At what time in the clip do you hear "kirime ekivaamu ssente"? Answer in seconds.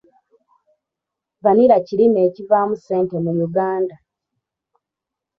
1.87-3.15